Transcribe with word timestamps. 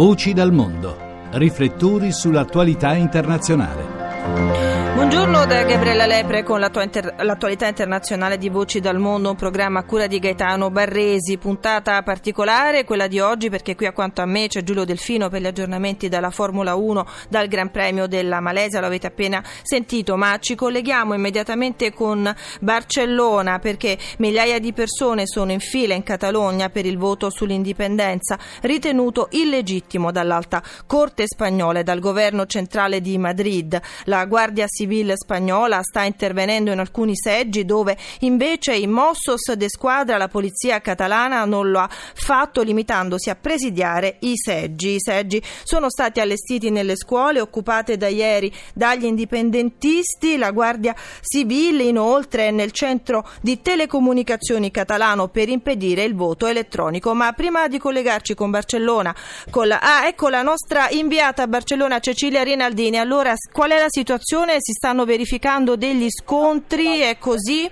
Voci 0.00 0.32
dal 0.32 0.50
mondo. 0.50 0.96
Riflettori 1.32 2.10
sull'attualità 2.10 2.94
internazionale. 2.94 4.69
Buongiorno 4.92 5.46
da 5.46 5.62
Gabriella 5.62 6.04
Lepre 6.04 6.42
con 6.42 6.58
l'attualità 6.60 7.66
internazionale 7.68 8.36
di 8.36 8.48
Voci 8.48 8.80
dal 8.80 8.98
Mondo, 8.98 9.30
un 9.30 9.36
programma 9.36 9.78
a 9.80 9.84
cura 9.84 10.06
di 10.06 10.18
Gaetano 10.18 10.70
Barresi, 10.70 11.38
puntata 11.38 12.02
particolare, 12.02 12.84
quella 12.84 13.06
di 13.06 13.18
oggi 13.20 13.48
perché 13.48 13.76
qui 13.76 13.86
accanto 13.86 14.20
a 14.20 14.26
me 14.26 14.48
c'è 14.48 14.62
Giulio 14.62 14.84
Delfino 14.84 15.28
per 15.28 15.40
gli 15.40 15.46
aggiornamenti 15.46 16.08
dalla 16.08 16.30
Formula 16.30 16.74
1, 16.74 17.06
dal 17.28 17.46
Gran 17.46 17.70
Premio 17.70 18.08
della 18.08 18.40
Malesia, 18.40 18.80
lo 18.80 18.86
avete 18.86 19.06
appena 19.06 19.42
sentito, 19.62 20.16
ma 20.16 20.36
ci 20.38 20.54
colleghiamo 20.54 21.14
immediatamente 21.14 21.92
con 21.94 22.34
Barcellona 22.60 23.58
perché 23.58 23.96
migliaia 24.18 24.58
di 24.58 24.72
persone 24.72 25.26
sono 25.26 25.52
in 25.52 25.60
fila 25.60 25.94
in 25.94 26.02
Catalogna 26.02 26.68
per 26.68 26.84
il 26.84 26.98
voto 26.98 27.30
sull'indipendenza, 27.30 28.38
ritenuto 28.62 29.28
illegittimo 29.30 30.10
dall'alta 30.10 30.62
Corte 30.84 31.24
spagnola 31.26 31.78
e 31.78 31.84
dal 31.84 32.00
governo 32.00 32.44
centrale 32.46 33.00
di 33.00 33.16
Madrid. 33.18 33.80
La 34.04 34.26
Guardia 34.26 34.66
Civile 34.80 35.14
spagnola 35.14 35.82
sta 35.82 36.04
intervenendo 36.04 36.72
in 36.72 36.78
alcuni 36.78 37.14
seggi 37.14 37.66
dove 37.66 37.98
invece 38.20 38.74
i 38.74 38.86
Mossos 38.86 39.52
de 39.52 39.68
Squadra, 39.68 40.16
la 40.16 40.28
polizia 40.28 40.80
catalana, 40.80 41.44
non 41.44 41.70
lo 41.70 41.80
ha 41.80 41.90
fatto 41.90 42.62
limitandosi 42.62 43.28
a 43.28 43.34
presidiare 43.34 44.16
i 44.20 44.32
seggi. 44.36 44.94
I 44.94 45.00
seggi 45.00 45.42
sono 45.64 45.90
stati 45.90 46.20
allestiti 46.20 46.70
nelle 46.70 46.96
scuole 46.96 47.42
occupate 47.42 47.98
da 47.98 48.08
ieri 48.08 48.50
dagli 48.72 49.04
indipendentisti. 49.04 50.38
La 50.38 50.50
Guardia 50.50 50.96
Civile 51.20 51.82
inoltre 51.82 52.48
è 52.48 52.50
nel 52.50 52.70
centro 52.70 53.28
di 53.42 53.60
telecomunicazioni 53.60 54.70
catalano 54.70 55.28
per 55.28 55.50
impedire 55.50 56.04
il 56.04 56.14
voto 56.14 56.46
elettronico. 56.46 57.12
Ma 57.12 57.32
prima 57.32 57.68
di 57.68 57.76
collegarci 57.76 58.32
con 58.32 58.48
Barcellona, 58.48 59.14
con 59.50 59.68
la, 59.68 59.78
ah, 59.78 60.06
ecco 60.06 60.30
la 60.30 60.40
nostra 60.40 60.88
inviata 60.88 61.42
a 61.42 61.48
Barcellona 61.48 61.98
Cecilia 61.98 62.42
Rinaldini. 62.42 62.98
Allora, 62.98 63.34
qual 63.52 63.72
è 63.72 63.78
la 63.78 63.88
situazione? 63.90 64.56
Si 64.70 64.76
stanno 64.76 65.04
verificando 65.04 65.74
degli 65.74 66.08
scontri, 66.08 67.00
è 67.00 67.18
così? 67.18 67.68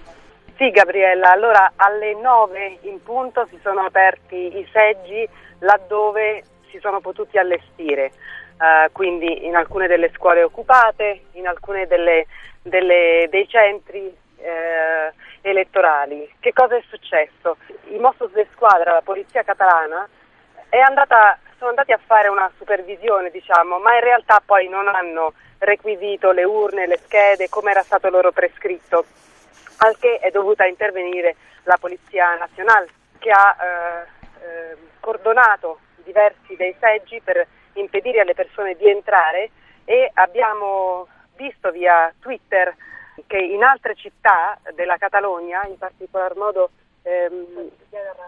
Sì 0.57 0.71
Gabriella, 0.71 1.31
allora 1.31 1.75
alle 1.77 2.13
9 2.15 2.79
in 2.91 3.01
punto 3.05 3.47
si 3.51 3.59
sono 3.63 3.83
aperti 3.83 4.35
i 4.35 4.69
seggi 4.73 5.25
laddove 5.61 6.43
si 6.69 6.81
sono 6.81 6.99
potuti 6.99 7.39
allestire, 7.39 8.11
uh, 8.59 8.91
quindi 8.91 9.47
in 9.47 9.55
alcune 9.55 9.87
delle 9.87 10.11
scuole 10.13 10.43
occupate, 10.43 11.27
in 11.35 11.47
delle, 12.65 13.29
dei 13.31 13.47
centri 13.47 14.01
uh, 14.03 15.15
elettorali. 15.43 16.29
Che 16.41 16.53
cosa 16.53 16.75
è 16.75 16.83
successo? 16.89 17.59
I 17.91 17.99
Mossos 17.99 18.33
de 18.33 18.49
Squadra, 18.55 18.95
la 18.95 19.03
polizia 19.03 19.45
catalana, 19.45 20.05
andata, 20.81 21.39
sono 21.59 21.71
andati 21.71 21.93
a 21.93 22.01
fare 22.05 22.27
una 22.27 22.51
supervisione, 22.59 23.31
diciamo, 23.31 23.79
ma 23.79 23.95
in 23.95 24.03
realtà 24.03 24.43
poi 24.45 24.69
non 24.69 24.89
hanno 24.89 25.33
requisito 25.59 26.33
le 26.33 26.45
urne, 26.45 26.87
le 26.87 26.99
schede, 27.05 27.49
come 27.49 27.71
era 27.71 27.83
stato 27.83 28.09
loro 28.09 28.33
prescritto, 28.33 29.05
al 29.79 29.99
che 29.99 30.19
è 30.19 30.31
dovuta 30.31 30.67
intervenire 30.67 31.37
la 31.65 31.77
Polizia 31.79 32.37
Nazionale 32.37 32.89
che 33.19 33.31
ha 33.31 33.57
eh, 33.61 34.03
eh, 34.45 34.77
cordonato 35.01 35.81
diversi 36.05 36.57
dei 36.57 36.75
seggi 36.79 37.21
per 37.21 37.47
impedire 37.75 38.21
alle 38.21 38.35
persone 38.35 38.75
di 38.75 38.89
entrare 38.89 39.51
e 39.85 40.11
abbiamo 40.15 41.07
visto 41.37 41.71
via 41.71 42.13
Twitter 42.21 42.75
che 43.27 43.39
in 43.39 43.63
altre 43.63 43.95
città 43.95 44.59
della 44.75 44.97
Catalogna, 44.97 45.65
in 45.67 45.79
particolar 45.79 46.37
modo 46.37 46.71
ehm, 47.09 47.71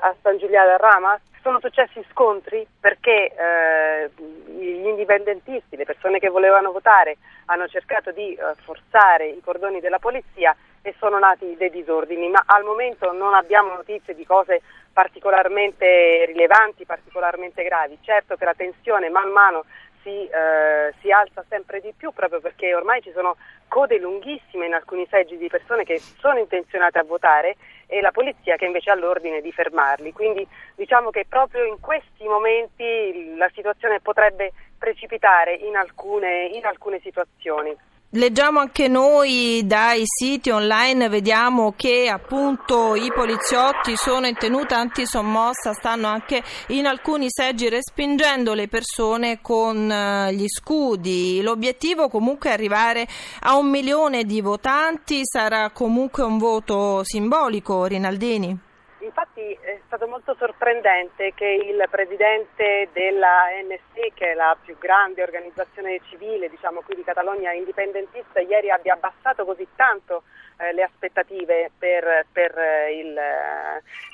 a 0.00 0.14
San 0.22 0.38
Giuliano 0.38 0.68
del 0.68 0.78
Ramas, 0.78 1.20
sono 1.42 1.58
successi 1.60 2.04
scontri 2.10 2.66
perché 2.80 3.32
eh, 3.34 4.10
gli 4.46 4.86
indipendentisti, 4.86 5.76
le 5.76 5.84
persone 5.84 6.18
che 6.18 6.28
volevano 6.28 6.72
votare, 6.72 7.16
hanno 7.46 7.66
cercato 7.66 8.10
di 8.10 8.34
eh, 8.34 8.54
forzare 8.62 9.28
i 9.28 9.40
cordoni 9.42 9.80
della 9.80 9.98
polizia 9.98 10.54
e 10.82 10.94
sono 10.98 11.18
nati 11.18 11.56
dei 11.56 11.70
disordini, 11.70 12.28
ma 12.28 12.42
al 12.46 12.64
momento 12.64 13.12
non 13.12 13.34
abbiamo 13.34 13.74
notizie 13.74 14.14
di 14.14 14.24
cose 14.24 14.62
particolarmente 14.92 16.24
rilevanti, 16.26 16.84
particolarmente 16.84 17.62
gravi. 17.62 17.98
Certo 18.02 18.36
che 18.36 18.44
la 18.44 18.54
tensione 18.54 19.08
man 19.08 19.30
mano 19.30 19.64
si, 20.02 20.26
eh, 20.26 20.94
si, 21.00 21.10
alza 21.10 21.44
sempre 21.48 21.80
di 21.80 21.92
più 21.96 22.12
proprio 22.12 22.40
perché 22.40 22.74
ormai 22.74 23.02
ci 23.02 23.12
sono 23.12 23.36
code 23.68 23.98
lunghissime 23.98 24.66
in 24.66 24.74
alcuni 24.74 25.06
seggi 25.10 25.36
di 25.36 25.48
persone 25.48 25.84
che 25.84 25.98
sono 25.98 26.38
intenzionate 26.38 26.98
a 26.98 27.04
votare 27.04 27.56
e 27.90 28.00
la 28.00 28.12
polizia 28.12 28.56
che 28.56 28.66
invece 28.66 28.90
ha 28.90 28.94
l'ordine 28.94 29.40
di 29.40 29.50
fermarli. 29.50 30.12
Quindi 30.12 30.46
diciamo 30.76 31.10
che 31.10 31.26
proprio 31.28 31.64
in 31.64 31.80
questi 31.80 32.26
momenti 32.26 33.34
la 33.36 33.50
situazione 33.52 34.00
potrebbe 34.00 34.52
precipitare 34.78 35.54
in 35.54 35.76
alcune, 35.76 36.46
in 36.46 36.64
alcune 36.64 37.00
situazioni. 37.00 37.76
Leggiamo 38.14 38.58
anche 38.58 38.88
noi 38.88 39.62
dai 39.66 40.02
siti 40.04 40.50
online, 40.50 41.08
vediamo 41.08 41.74
che 41.76 42.08
appunto 42.08 42.96
i 42.96 43.08
poliziotti 43.14 43.94
sono 43.94 44.26
in 44.26 44.34
tenuta 44.34 44.78
antisommossa, 44.78 45.72
stanno 45.74 46.08
anche 46.08 46.42
in 46.70 46.86
alcuni 46.86 47.26
seggi 47.28 47.68
respingendo 47.68 48.52
le 48.54 48.66
persone 48.66 49.38
con 49.40 49.88
eh, 49.88 50.34
gli 50.34 50.48
scudi. 50.48 51.40
L'obiettivo 51.40 52.08
comunque 52.08 52.50
è 52.50 52.52
arrivare 52.52 53.06
a 53.42 53.56
un 53.56 53.70
milione 53.70 54.24
di 54.24 54.40
votanti, 54.40 55.20
sarà 55.22 55.70
comunque 55.70 56.24
un 56.24 56.38
voto 56.38 57.04
simbolico, 57.04 57.84
Rinaldini? 57.84 58.58
Infatti 59.02 59.40
è 59.40 59.69
stato 59.90 60.06
molto 60.06 60.36
sorprendente 60.38 61.34
che 61.34 61.46
il 61.46 61.84
presidente 61.90 62.90
della 62.92 63.46
NSC, 63.60 64.14
che 64.14 64.30
è 64.30 64.34
la 64.34 64.56
più 64.64 64.78
grande 64.78 65.20
organizzazione 65.20 66.00
civile 66.08 66.48
diciamo 66.48 66.82
qui 66.82 66.94
di 66.94 67.02
Catalogna 67.02 67.50
indipendentista, 67.52 68.38
ieri 68.38 68.70
abbia 68.70 68.92
abbassato 68.92 69.44
così 69.44 69.66
tanto 69.74 70.22
eh, 70.58 70.72
le 70.74 70.84
aspettative 70.84 71.72
per, 71.76 72.24
per, 72.30 72.56
eh, 72.56 73.00
il, 73.00 73.20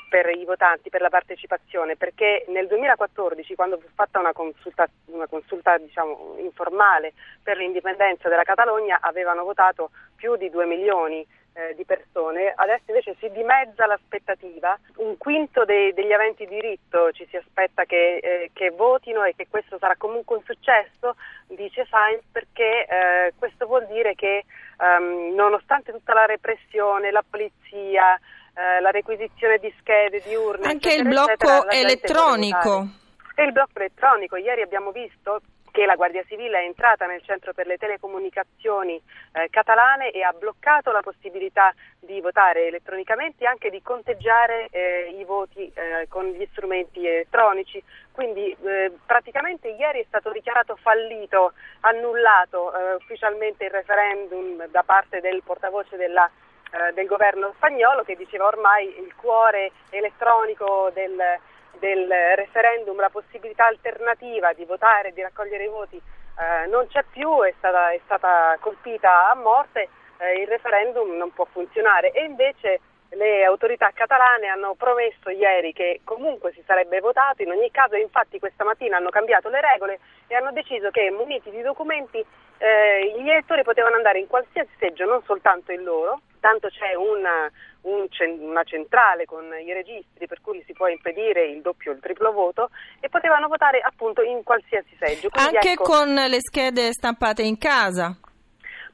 per, 0.09 0.31
i 0.31 0.47
votanti, 0.47 0.89
per 0.89 1.03
la 1.03 1.11
partecipazione, 1.11 1.95
perché 1.95 2.47
nel 2.49 2.69
2014 2.69 3.55
quando 3.55 3.77
fu 3.77 3.89
fatta 3.95 4.19
una 4.19 4.33
consulta, 4.33 4.89
una 5.09 5.27
consulta 5.27 5.77
diciamo, 5.77 6.37
informale 6.39 7.13
per 7.43 7.59
l'indipendenza 7.59 8.31
della 8.31 8.45
Catalogna 8.45 8.97
avevano 9.03 9.45
votato 9.45 9.91
più 10.17 10.37
di 10.37 10.49
2 10.49 10.65
milioni 10.65 11.27
eh, 11.57 11.75
di 11.75 11.87
persone, 11.87 12.53
adesso 12.55 12.85
invece 12.89 13.17
si 13.19 13.31
dimezza 13.31 13.87
l'aspettativa, 13.87 14.79
un 14.97 15.17
quinto 15.17 15.65
dei, 15.65 15.95
degli 15.95 16.13
aventi 16.13 16.47
diritto 16.47 17.11
ci 17.13 17.27
si 17.31 17.37
aspetta 17.37 17.85
che, 17.85 18.19
eh, 18.19 18.51
che, 18.53 18.71
votino 18.71 19.25
e 19.25 19.35
che 19.35 19.47
questo 19.49 19.79
sarà 19.79 19.97
comunque 19.97 20.37
un 20.37 20.43
successo, 20.45 21.17
dice 21.47 21.87
Sainz, 21.89 22.23
perché 22.31 22.87
eh, 22.87 23.33
questo 23.39 23.65
vuol 23.65 23.87
dire 23.87 24.15
che 24.15 24.45
um, 24.79 25.35
nonostante 25.35 25.93
tutta 25.93 26.13
la 26.13 26.27
repressione, 26.27 27.11
la 27.11 27.25
polizia, 27.29 28.17
eh, 28.17 28.81
la 28.81 28.91
requisizione 28.91 29.57
di 29.57 29.73
schede, 29.79 30.21
di 30.27 30.35
urne, 30.35 30.67
anche 30.67 30.89
eccetera, 30.89 31.09
il 31.09 31.15
blocco 31.15 31.71
elettronico. 31.71 32.87
E 33.35 33.45
il 33.45 33.53
blocco 33.53 33.79
elettronico, 33.79 34.37
ieri 34.37 34.61
abbiamo 34.61 34.91
visto 34.93 35.41
che 35.77 35.85
la 35.85 35.95
Guardia 35.95 36.25
Civile 36.27 36.61
è 36.61 36.65
entrata 36.65 37.05
nel 37.05 37.21
centro 37.23 37.53
per 37.53 37.67
le 37.67 37.77
telecomunicazioni 37.77 38.99
eh, 39.33 39.51
catalane 39.51 40.11
e 40.11 40.23
ha 40.23 40.33
bloccato 40.33 40.91
la 40.91 41.03
possibilità 41.03 41.71
di 42.01 42.19
votare 42.23 42.69
elettronicamente 42.69 43.45
e 43.45 43.47
anche 43.47 43.69
di 43.69 43.83
conteggiare 43.83 44.69
eh, 44.71 45.15
i 45.19 45.25
voti 45.25 45.71
eh, 45.75 46.07
con 46.09 46.25
gli 46.29 46.49
strumenti 46.51 47.07
elettronici. 47.07 47.83
Quindi 48.11 48.57
eh, 48.65 48.91
praticamente 49.05 49.69
ieri 49.69 50.01
è 50.01 50.05
stato 50.09 50.33
dichiarato 50.33 50.77
fallito, 50.77 51.53
annullato 51.81 52.73
eh, 52.73 52.95
ufficialmente 52.95 53.65
il 53.65 53.71
referendum 53.71 54.67
da 54.69 54.83
parte 54.83 55.21
del 55.21 55.43
portavoce 55.45 55.99
della 55.99 56.31
eh, 56.71 56.93
del 56.95 57.07
governo 57.07 57.53
spagnolo 57.57 58.03
che 58.03 58.17
diceva 58.17 58.47
ormai 58.47 58.99
il 58.99 59.15
cuore 59.15 59.73
elettronico 59.91 60.91
del, 60.95 61.39
del 61.79 62.09
referendum, 62.35 62.99
la 62.99 63.11
possibilità 63.11 63.67
alternativa 63.67 64.53
di 64.53 64.65
votare 64.65 65.09
e 65.09 65.13
di 65.13 65.23
raccogliere 65.23 65.65
i 65.65 65.69
voti 65.69 65.97
eh, 65.97 66.67
non 66.67 66.87
c'è 66.89 67.05
più, 67.11 67.43
è 67.43 67.53
stata, 67.59 67.91
è 67.91 68.01
stata 68.05 68.57
colpita 68.61 69.31
a 69.31 69.35
morte, 69.35 69.89
eh, 70.19 70.41
il 70.41 70.47
referendum 70.47 71.17
non 71.17 71.33
può 71.33 71.47
funzionare. 71.51 72.11
E 72.11 72.25
invece 72.25 72.81
le 73.11 73.45
autorità 73.45 73.91
catalane 73.95 74.49
hanno 74.49 74.75
promesso 74.75 75.31
ieri 75.31 75.73
che 75.73 76.01
comunque 76.05 76.53
si 76.53 76.63
sarebbe 76.67 77.01
votato, 77.01 77.43
in 77.43 77.51
ogni 77.51 77.71
caso 77.71 77.97
infatti 77.97 78.39
questa 78.39 78.65
mattina 78.65 78.97
hanno 78.97 79.11
cambiato 79.11 79.49
le 79.49 79.61
regole 79.61 80.01
e 80.27 80.35
hanno 80.35 80.53
deciso 80.53 80.91
che 80.91 81.11
muniti 81.11 81.51
di 81.51 81.63
documenti 81.63 82.25
eh, 82.59 83.15
gli 83.17 83.29
elettori 83.29 83.63
potevano 83.63 83.97
andare 83.97 84.19
in 84.19 84.27
qualsiasi 84.27 84.71
seggio, 84.79 85.05
non 85.05 85.23
soltanto 85.25 85.73
il 85.73 85.83
loro, 85.83 86.21
tanto 86.41 86.69
c'è 86.69 86.95
una, 86.95 87.51
un, 87.87 88.07
una 88.41 88.65
centrale 88.65 89.25
con 89.25 89.45
i 89.65 89.73
registri 89.73 90.27
per 90.27 90.41
cui 90.41 90.63
si 90.67 90.73
può 90.73 90.89
impedire 90.89 91.47
il 91.47 91.61
doppio 91.63 91.93
o 91.93 91.95
il 91.95 92.01
triplo 92.01 92.33
voto 92.33 92.71
e 93.01 93.09
potevano 93.09 93.49
votare 93.49 93.81
appunto 93.81 94.23
in 94.23 94.43
qualsiasi 94.43 94.97
seggio. 94.99 95.29
Quindi 95.29 95.57
Anche 95.57 95.73
ecco, 95.73 95.85
con 95.85 96.13
le 96.13 96.39
schede 96.41 96.93
stampate 96.93 97.43
in 97.43 97.59
casa? 97.59 98.17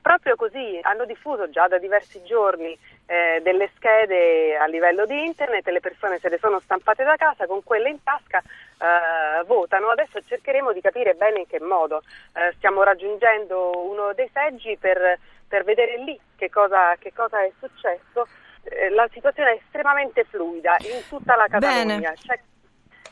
Proprio 0.00 0.34
così 0.34 0.80
hanno 0.82 1.04
diffuso 1.04 1.48
già 1.48 1.68
da 1.68 1.78
diversi 1.78 2.22
giorni 2.24 2.76
eh, 3.06 3.40
delle 3.42 3.70
schede 3.76 4.56
a 4.56 4.66
livello 4.66 5.06
di 5.06 5.24
internet, 5.24 5.66
le 5.68 5.80
persone 5.80 6.18
se 6.18 6.28
le 6.28 6.38
sono 6.38 6.58
stampate 6.58 7.04
da 7.04 7.14
casa, 7.16 7.46
con 7.46 7.62
quelle 7.62 7.90
in 7.90 8.02
tasca 8.02 8.38
eh, 8.40 9.44
votano. 9.44 9.90
Adesso 9.90 10.20
cercheremo 10.26 10.72
di 10.72 10.80
capire 10.80 11.14
bene 11.14 11.40
in 11.40 11.46
che 11.46 11.60
modo. 11.60 12.02
Eh, 12.34 12.52
stiamo 12.56 12.82
raggiungendo 12.82 13.86
uno 13.88 14.12
dei 14.12 14.28
seggi 14.32 14.76
per, 14.76 15.18
per 15.46 15.62
vedere 15.62 15.98
lì 15.98 16.18
che 16.36 16.50
cosa, 16.50 16.96
che 16.96 17.12
cosa 17.14 17.40
è 17.40 17.52
successo. 17.60 18.26
Eh, 18.64 18.90
la 18.90 19.08
situazione 19.12 19.52
è 19.52 19.60
estremamente 19.64 20.24
fluida 20.24 20.76
in 20.80 21.02
tutta 21.08 21.36
la 21.36 21.46
Catalogna. 21.46 22.12
C'è, 22.12 22.40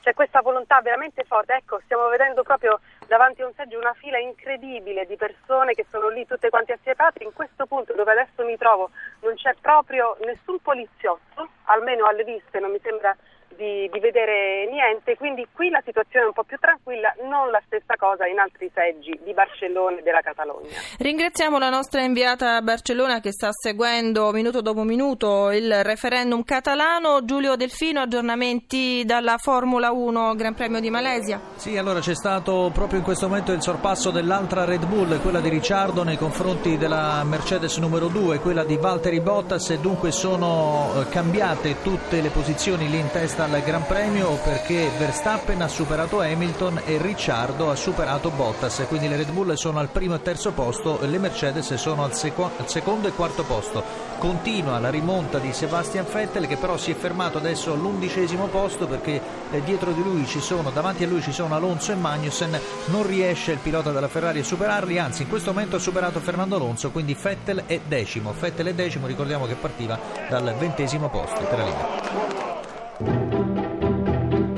c'è 0.00 0.14
questa 0.14 0.40
volontà 0.40 0.80
veramente 0.80 1.24
forte. 1.24 1.54
Ecco, 1.54 1.80
stiamo 1.84 2.08
vedendo 2.08 2.42
proprio 2.42 2.80
davanti 3.06 3.42
a 3.42 3.46
un 3.46 3.52
seggio 3.54 3.78
una 3.78 3.94
fila 3.94 4.18
incredibile 4.18 5.06
di 5.06 5.16
persone 5.16 5.74
che 5.74 5.84
sono 5.90 6.08
lì 6.08 6.26
tutte 6.26 6.48
quante 6.50 6.74
assietate. 6.74 7.24
In 7.24 7.32
questo 7.32 7.66
punto 7.66 7.92
dove 7.94 8.12
adesso 8.12 8.44
mi 8.44 8.56
trovo 8.56 8.90
non 9.20 9.34
c'è 9.34 9.54
proprio 9.60 10.16
nessun 10.24 10.60
poliziotto, 10.60 11.48
almeno 11.64 12.06
alle 12.06 12.24
viste 12.24 12.60
non 12.60 12.70
mi 12.70 12.80
sembra 12.80 13.16
di, 13.56 13.88
di, 13.92 14.00
vedere 14.00 14.68
niente, 14.70 15.16
quindi 15.16 15.46
qui 15.52 15.70
la 15.70 15.82
situazione 15.84 16.24
è 16.24 16.28
un 16.28 16.34
po' 16.34 16.44
più 16.44 16.56
tranquilla, 16.58 17.14
non 17.22 17.50
la 17.50 17.60
stessa 17.66 17.94
cosa 17.96 18.26
in 18.26 18.38
altri 18.38 18.70
seggi 18.72 19.18
di 19.22 19.32
Barcellona 19.32 19.98
e 19.98 20.02
della 20.02 20.20
Catalogna. 20.20 20.68
Ringraziamo 20.98 21.58
la 21.58 21.68
nostra 21.68 22.02
inviata 22.02 22.56
a 22.56 22.62
Barcellona 22.62 23.20
che 23.20 23.32
sta 23.32 23.50
seguendo 23.52 24.32
minuto 24.32 24.60
dopo 24.60 24.82
minuto 24.82 25.50
il 25.50 25.82
referendum 25.82 26.42
catalano. 26.44 27.24
Giulio 27.24 27.56
Delfino, 27.56 28.00
aggiornamenti 28.00 29.04
dalla 29.04 29.36
Formula 29.38 29.90
1 29.90 30.34
Gran 30.34 30.54
Premio 30.54 30.80
di 30.80 30.90
Malesia. 30.90 31.40
Sì, 31.56 31.76
allora 31.76 32.00
c'è 32.00 32.14
stato 32.14 32.70
proprio 32.72 32.98
in 32.98 33.04
questo 33.04 33.28
momento 33.28 33.52
il 33.52 33.62
sorpasso 33.62 34.10
dell'altra 34.10 34.64
Red 34.64 34.86
Bull, 34.86 35.20
quella 35.20 35.40
di 35.40 35.48
Ricciardo 35.48 36.02
nei 36.02 36.16
confronti 36.16 36.76
della 36.76 37.22
Mercedes 37.24 37.76
numero 37.78 38.08
2, 38.08 38.38
quella 38.38 38.64
di 38.64 38.76
Valtteri 38.76 39.20
Bottas 39.20 39.70
e 39.70 39.78
dunque 39.78 40.10
sono 40.10 40.92
eh, 40.96 41.08
cambiate 41.08 41.82
tutte 41.82 42.20
le 42.20 42.30
posizioni 42.30 42.88
lì 42.88 42.98
in 42.98 43.10
testa 43.10 43.39
al 43.42 43.62
Gran 43.62 43.86
Premio 43.86 44.38
perché 44.44 44.90
Verstappen 44.98 45.62
ha 45.62 45.68
superato 45.68 46.20
Hamilton 46.20 46.82
e 46.84 46.98
Ricciardo 47.00 47.70
ha 47.70 47.74
superato 47.74 48.28
Bottas, 48.30 48.84
quindi 48.86 49.08
le 49.08 49.16
Red 49.16 49.30
Bull 49.30 49.54
sono 49.54 49.78
al 49.78 49.88
primo 49.88 50.14
e 50.14 50.22
terzo 50.22 50.52
posto, 50.52 50.98
le 51.02 51.18
Mercedes 51.18 51.72
sono 51.74 52.04
al, 52.04 52.14
seco- 52.14 52.50
al 52.58 52.68
secondo 52.68 53.08
e 53.08 53.12
quarto 53.12 53.42
posto. 53.44 53.82
Continua 54.18 54.78
la 54.78 54.90
rimonta 54.90 55.38
di 55.38 55.54
Sebastian 55.54 56.04
Vettel 56.12 56.46
che 56.46 56.56
però 56.56 56.76
si 56.76 56.90
è 56.90 56.94
fermato 56.94 57.38
adesso 57.38 57.72
all'undicesimo 57.72 58.46
posto 58.46 58.86
perché 58.86 59.20
eh, 59.50 59.62
dietro 59.62 59.92
di 59.92 60.02
lui 60.02 60.26
ci 60.26 60.40
sono, 60.40 60.70
davanti 60.70 61.04
a 61.04 61.06
lui 61.06 61.22
ci 61.22 61.32
sono 61.32 61.54
Alonso 61.54 61.92
e 61.92 61.96
Magnussen, 61.96 62.60
non 62.86 63.06
riesce 63.06 63.52
il 63.52 63.58
pilota 63.58 63.90
della 63.90 64.08
Ferrari 64.08 64.40
a 64.40 64.44
superarli, 64.44 64.98
anzi 64.98 65.22
in 65.22 65.28
questo 65.28 65.52
momento 65.52 65.76
ha 65.76 65.80
superato 65.80 66.20
Fernando 66.20 66.56
Alonso, 66.56 66.90
quindi 66.90 67.16
Vettel 67.20 67.64
è 67.66 67.80
decimo, 67.86 68.34
Vettel 68.38 68.66
è 68.66 68.74
decimo, 68.74 69.06
ricordiamo 69.06 69.46
che 69.46 69.54
partiva 69.54 69.98
dal 70.28 70.54
ventesimo 70.58 71.08
posto 71.08 71.40
per 71.44 71.58
la 71.58 71.64
linea. 71.64 72.39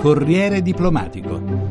Corriere 0.03 0.63
diplomatico. 0.63 1.62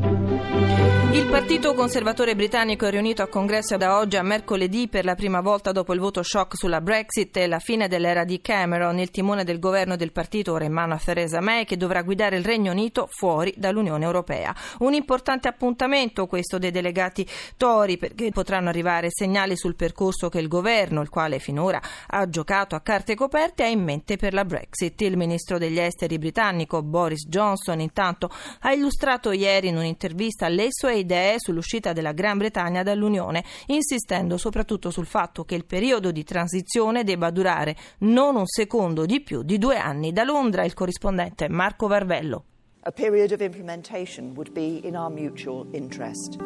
Il 1.12 1.26
Partito 1.26 1.74
Conservatore 1.74 2.34
britannico 2.34 2.86
è 2.86 2.90
riunito 2.90 3.20
a 3.20 3.26
congresso 3.26 3.76
da 3.76 3.98
oggi 3.98 4.16
a 4.16 4.22
mercoledì 4.22 4.88
per 4.88 5.04
la 5.04 5.14
prima 5.14 5.42
volta 5.42 5.70
dopo 5.70 5.92
il 5.92 6.00
voto 6.00 6.22
shock 6.22 6.56
sulla 6.56 6.80
Brexit 6.80 7.36
e 7.36 7.46
la 7.46 7.58
fine 7.58 7.86
dell'era 7.86 8.24
di 8.24 8.40
Cameron. 8.40 8.98
Il 8.98 9.10
timone 9.10 9.44
del 9.44 9.58
governo 9.58 9.96
del 9.96 10.10
partito 10.10 10.52
ora 10.52 10.64
in 10.64 10.72
mano 10.72 10.94
a 10.94 11.00
Theresa 11.04 11.42
May 11.42 11.66
che 11.66 11.76
dovrà 11.76 12.00
guidare 12.00 12.38
il 12.38 12.44
Regno 12.46 12.72
Unito 12.72 13.08
fuori 13.10 13.52
dall'Unione 13.58 14.06
Europea. 14.06 14.56
Un 14.78 14.94
importante 14.94 15.48
appuntamento 15.48 16.26
questo 16.26 16.56
dei 16.56 16.70
delegati 16.70 17.28
Tori 17.58 17.98
perché 17.98 18.30
potranno 18.30 18.70
arrivare 18.70 19.08
segnali 19.10 19.54
sul 19.54 19.76
percorso 19.76 20.30
che 20.30 20.38
il 20.38 20.48
governo, 20.48 21.02
il 21.02 21.10
quale 21.10 21.38
finora 21.40 21.78
ha 22.06 22.26
giocato 22.26 22.74
a 22.74 22.80
carte 22.80 23.14
coperte, 23.14 23.64
ha 23.64 23.68
in 23.68 23.82
mente 23.82 24.16
per 24.16 24.32
la 24.32 24.46
Brexit. 24.46 24.98
Il 25.02 25.18
ministro 25.18 25.58
degli 25.58 25.78
esteri 25.78 26.16
britannico 26.16 26.82
Boris 26.82 27.26
Johnson 27.28 27.80
intanto 27.80 28.30
ha 28.60 28.72
illustrato 28.72 29.30
ieri 29.30 29.68
in 29.68 29.76
un'intervista 29.76 30.48
le 30.48 30.68
sue 30.70 31.00
idee 31.02 31.34
sull'uscita 31.38 31.92
della 31.92 32.12
Gran 32.12 32.38
Bretagna 32.38 32.82
dall'Unione, 32.82 33.44
insistendo 33.66 34.36
soprattutto 34.36 34.90
sul 34.90 35.06
fatto 35.06 35.44
che 35.44 35.54
il 35.54 35.64
periodo 35.64 36.10
di 36.10 36.24
transizione 36.24 37.04
debba 37.04 37.30
durare 37.30 37.76
non 37.98 38.36
un 38.36 38.46
secondo 38.46 39.06
di 39.06 39.20
più 39.20 39.42
di 39.42 39.58
due 39.58 39.76
anni. 39.76 40.12
Da 40.12 40.24
Londra 40.24 40.64
il 40.64 40.74
corrispondente 40.74 41.48
Marco 41.48 41.86
Varvello. 41.86 42.44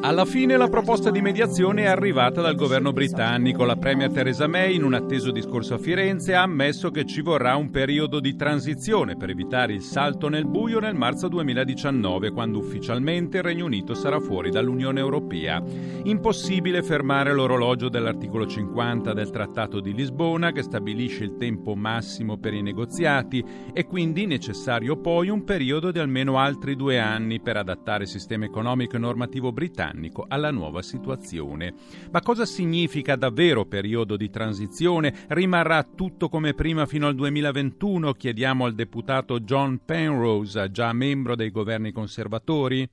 Alla 0.03 0.27
fine 0.27 0.59
la 0.59 0.69
proposta 0.69 1.11
di 1.11 1.23
mediazione 1.23 1.85
è 1.85 1.87
arrivata 1.87 2.43
dal 2.43 2.55
governo 2.55 2.93
britannico. 2.93 3.65
La 3.65 3.77
Premier 3.77 4.11
Theresa 4.11 4.47
May, 4.47 4.75
in 4.75 4.85
un 4.85 4.93
atteso 4.93 5.31
discorso 5.31 5.73
a 5.73 5.79
Firenze, 5.79 6.35
ha 6.35 6.43
ammesso 6.43 6.91
che 6.91 7.07
ci 7.07 7.23
vorrà 7.23 7.57
un 7.57 7.71
periodo 7.71 8.21
di 8.21 8.37
transizione 8.37 9.17
per 9.17 9.31
evitare 9.31 9.73
il 9.73 9.81
salto 9.81 10.29
nel 10.29 10.47
buio 10.47 10.79
nel 10.79 10.95
marzo 10.95 11.29
2019, 11.29 12.31
quando 12.33 12.59
ufficialmente 12.59 13.39
il 13.39 13.43
Regno 13.43 13.65
Unito 13.65 13.95
sarà 13.95 14.21
fuori 14.21 14.51
dall'Unione 14.51 15.01
Europea. 15.01 15.63
Impossibile 16.03 16.83
fermare 16.83 17.33
l'orologio 17.33 17.89
dell'articolo 17.89 18.47
50 18.47 19.15
del 19.15 19.31
Trattato 19.31 19.81
di 19.81 19.95
Lisbona, 19.95 20.53
che 20.53 20.61
stabilisce 20.61 21.25
il 21.25 21.39
tempo 21.39 21.75
massimo 21.75 22.37
per 22.37 22.53
i 22.53 22.61
negoziati, 22.61 23.43
e 23.73 23.87
quindi 23.87 24.27
necessario 24.27 24.99
poi 24.99 25.31
un 25.31 25.43
periodo 25.43 25.91
di 25.91 25.99
almeno 25.99 26.25
almeno 26.27 26.39
altri 26.39 26.75
due 26.75 26.99
anni 26.99 27.41
per 27.41 27.57
adattare 27.57 28.03
il 28.05 28.09
sistema 28.09 28.45
economico 28.45 28.97
e 28.97 28.99
normativo 28.99 29.53
britannico 29.53 30.25
alla 30.29 30.51
nuova 30.51 30.83
situazione. 30.83 31.73
Ma 32.11 32.21
cosa 32.21 32.45
significa 32.45 33.15
davvero 33.15 33.65
periodo 33.65 34.17
di 34.17 34.29
transizione? 34.29 35.15
Rimarrà 35.29 35.85
tutto 35.85 36.29
come 36.29 36.55
prima 36.55 36.87
fino 36.87 37.07
al 37.07 37.15
2021? 37.15 38.13
Chiediamo 38.13 38.65
al 38.65 38.75
deputato 38.75 39.39
John 39.41 39.81
Penrose, 39.85 40.71
già 40.73 40.93
membro 40.93 41.37
dei 41.37 41.51
governi 41.51 41.93
conservatori. 41.93 42.89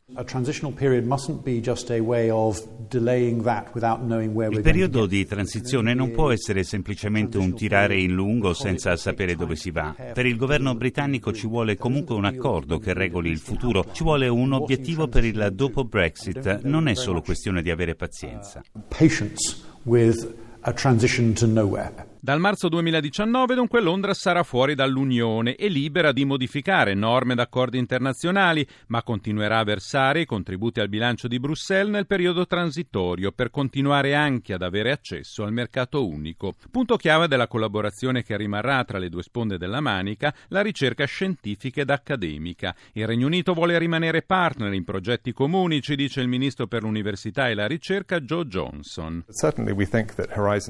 Il 4.50 4.62
periodo 4.62 5.06
di 5.07 5.25
transizione 5.25 5.94
non 5.94 6.12
può 6.12 6.31
essere 6.31 6.63
semplicemente 6.63 7.38
un 7.38 7.56
tirare 7.56 8.00
in 8.00 8.13
lungo 8.13 8.53
senza 8.53 8.95
sapere 8.95 9.35
dove 9.35 9.56
si 9.56 9.71
va. 9.71 9.95
Per 10.13 10.25
il 10.25 10.35
governo 10.35 10.75
britannico 10.75 11.31
ci 11.33 11.47
vuole 11.47 11.75
comunque 11.77 12.15
un 12.15 12.25
accordo 12.25 12.77
che 12.77 12.94
regoli 12.94 13.22
regoli 13.23 13.29
il 13.29 13.39
futuro, 13.39 13.85
ci 13.91 14.03
vuole 14.03 14.27
un 14.27 14.51
obiettivo 14.51 15.07
per 15.07 15.23
il 15.23 15.49
dopo 15.53 15.85
Brexit, 15.85 16.61
non 16.63 16.87
è 16.87 16.93
solo 16.93 17.21
questione 17.21 17.61
di 17.61 17.71
avere 17.71 17.95
pazienza. 17.95 18.61
Patience 18.89 19.61
with 19.83 20.33
a 20.61 20.73
transition 20.73 21.33
to 21.33 21.47
nowhere. 21.47 22.12
Dal 22.23 22.39
marzo 22.39 22.69
2019 22.69 23.53
dunque 23.53 23.81
Londra 23.81 24.13
sarà 24.13 24.43
fuori 24.43 24.75
dall'Unione 24.75 25.55
e 25.55 25.67
libera 25.67 26.13
di 26.13 26.23
modificare 26.23 26.93
norme 26.93 27.33
ed 27.33 27.39
accordi 27.39 27.77
internazionali, 27.77 28.65
ma 28.87 29.03
continuerà 29.03 29.57
a 29.57 29.65
versare 29.65 30.21
i 30.21 30.25
contributi 30.25 30.80
al 30.80 30.87
bilancio 30.87 31.27
di 31.27 31.37
Bruxelles 31.37 31.92
nel 31.92 32.07
periodo 32.07 32.47
transitorio 32.47 33.33
per 33.33 33.49
continuare 33.49 34.15
anche 34.15 34.53
ad 34.53 34.61
avere 34.61 34.94
accesso 34.94 35.44
al 35.44 35.51
mercato 35.51 36.07
unico. 36.07 36.53
Punto 36.71 36.95
chiave 36.95 37.27
della 37.27 37.49
collaborazione 37.49 38.23
che 38.23 38.37
rimarrà 38.37 38.85
tra 38.85 38.99
le 38.99 39.09
due 39.09 39.21
sponde 39.21 39.57
della 39.57 39.81
Manica, 39.81 40.33
la 40.47 40.61
ricerca 40.61 41.03
scientifica 41.03 41.81
ed 41.81 41.89
accademica. 41.89 42.73
Il 42.94 43.06
Regno 43.06 43.25
Unito 43.25 43.53
vuole 43.53 43.77
rimanere 43.77 44.21
partner 44.21 44.71
in 44.71 44.85
progetti 44.85 45.33
comuni, 45.33 45.81
ci 45.81 45.97
dice 45.97 46.21
il 46.21 46.30
ministro 46.30 46.68
per 46.68 46.83
l'università 46.83 47.49
e 47.49 47.53
la 47.53 47.68
ricerca 47.68 48.21
Joe 48.21 48.45
Johnson. 48.45 49.25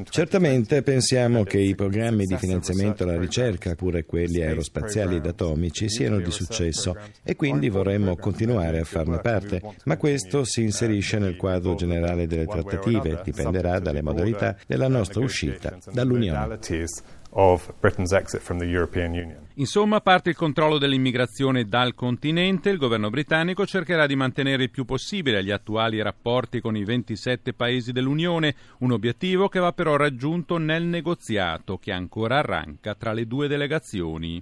Certamente 0.10 0.82
pensiamo 0.82 1.43
che 1.44 1.60
i 1.60 1.76
programmi 1.76 2.26
di 2.26 2.38
finanziamento 2.38 3.04
alla 3.04 3.18
ricerca, 3.18 3.76
pure 3.76 4.06
quelli 4.06 4.42
aerospaziali 4.42 5.18
ed 5.18 5.26
atomici, 5.26 5.90
siano 5.90 6.20
di 6.20 6.32
successo. 6.32 6.96
E 7.24 7.36
quindi 7.36 7.70
vorremmo 7.70 8.16
continuare 8.16 8.80
a 8.80 8.84
farne 8.84 9.20
parte. 9.20 9.62
Ma 9.86 9.98
questo 9.98 10.44
si 10.44 10.62
inserisce 10.62 11.20
nel 11.20 11.36
quadro 11.36 11.76
generale 11.76 12.28
delle 12.28 12.46
trattative, 12.46 13.22
dipenderà 13.24 13.80
dalle 13.80 14.02
modalità 14.02 14.56
della 14.66 14.88
nostra 14.88 15.22
uscita 15.22 15.78
dall'Unione 15.92 16.60
Insomma, 19.56 19.98
a 19.98 20.02
parte 20.02 20.30
il 20.30 20.36
controllo 20.36 20.78
dell'immigrazione 20.78 21.66
dal 21.66 21.96
continente, 21.96 22.70
il 22.70 22.78
governo 22.78 23.10
britannico 23.10 23.66
cercherà 23.66 24.06
di 24.06 24.16
mantenere 24.16 24.64
il 24.64 24.72
più 24.72 24.86
possibile 24.86 25.44
gli 25.44 25.52
attuali 25.52 26.02
rapporti 26.02 26.60
con 26.60 26.76
i 26.76 26.84
27 26.84 27.54
paesi 27.54 27.92
dell'Unione, 27.92 28.56
un 28.80 28.92
obiettivo 28.92 29.50
che 29.50 29.60
va 29.60 29.72
però 29.72 29.96
raggiunto 29.96 30.58
nel 30.58 30.84
negoziato 30.84 31.78
che 31.78 31.92
ancora 31.92 32.40
arranca 32.40 32.96
tra 32.96 33.14
le 33.14 33.26
due 33.26 33.48
delegazioni. 33.48 34.42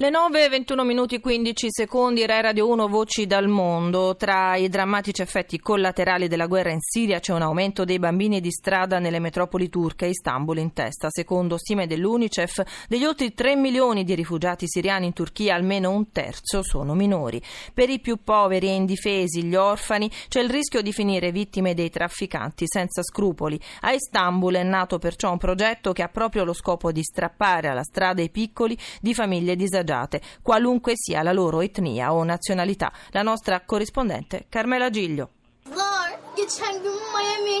Le 0.00 0.08
9, 0.08 0.48
21 0.48 0.82
minuti 0.82 1.20
15 1.20 1.66
secondi, 1.70 2.24
Rai 2.24 2.40
Radio 2.40 2.68
1, 2.68 2.88
voci 2.88 3.26
dal 3.26 3.48
mondo. 3.48 4.16
Tra 4.16 4.56
i 4.56 4.70
drammatici 4.70 5.20
effetti 5.20 5.58
collaterali 5.58 6.26
della 6.26 6.46
guerra 6.46 6.70
in 6.70 6.80
Siria 6.80 7.18
c'è 7.18 7.34
un 7.34 7.42
aumento 7.42 7.84
dei 7.84 7.98
bambini 7.98 8.40
di 8.40 8.50
strada 8.50 8.98
nelle 8.98 9.18
metropoli 9.18 9.68
turche, 9.68 10.06
Istanbul 10.06 10.56
in 10.56 10.72
testa. 10.72 11.08
Secondo 11.10 11.58
stime 11.58 11.86
dell'UNICEF, 11.86 12.86
degli 12.88 13.04
oltre 13.04 13.34
3 13.34 13.56
milioni 13.56 14.04
di 14.04 14.14
rifugiati 14.14 14.66
siriani 14.66 15.04
in 15.04 15.12
Turchia, 15.12 15.54
almeno 15.54 15.90
un 15.90 16.10
terzo 16.12 16.62
sono 16.62 16.94
minori. 16.94 17.42
Per 17.74 17.90
i 17.90 18.00
più 18.00 18.22
poveri 18.24 18.68
e 18.68 18.74
indifesi, 18.74 19.42
gli 19.42 19.54
orfani, 19.54 20.10
c'è 20.28 20.40
il 20.40 20.48
rischio 20.48 20.80
di 20.80 20.92
finire 20.92 21.30
vittime 21.30 21.74
dei 21.74 21.90
trafficanti 21.90 22.64
senza 22.66 23.02
scrupoli. 23.02 23.60
A 23.80 23.92
Istanbul 23.92 24.54
è 24.54 24.62
nato 24.62 24.98
perciò 24.98 25.30
un 25.30 25.38
progetto 25.38 25.92
che 25.92 26.02
ha 26.02 26.08
proprio 26.08 26.44
lo 26.44 26.54
scopo 26.54 26.90
di 26.90 27.02
strappare 27.02 27.68
alla 27.68 27.82
strada 27.82 28.22
i 28.22 28.30
piccoli 28.30 28.78
di 29.02 29.12
famiglie 29.12 29.39
disagiate 29.44 29.56
disagiate, 29.56 30.20
qualunque 30.42 30.92
sia 30.96 31.22
la 31.22 31.32
loro 31.32 31.60
etnia 31.60 32.12
o 32.12 32.22
nazionalità. 32.24 32.92
La 33.10 33.22
nostra 33.22 33.62
corrispondente 33.64 34.46
Carmela 34.48 34.90
Giglio. 34.90 35.30